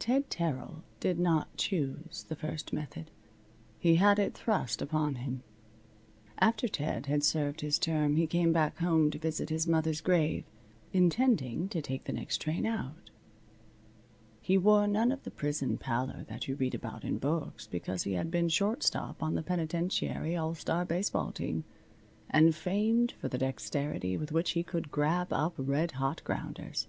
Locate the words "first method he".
2.34-3.94